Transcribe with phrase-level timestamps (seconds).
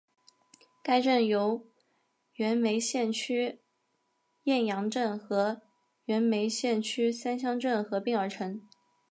[0.81, 1.67] 该镇由
[2.33, 3.59] 原梅县区
[4.45, 5.61] 雁洋镇和
[6.05, 8.59] 原梅县区三乡镇合并而成。